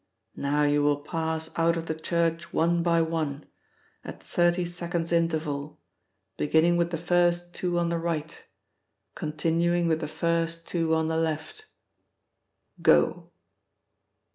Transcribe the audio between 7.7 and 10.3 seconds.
on the right, continuing with the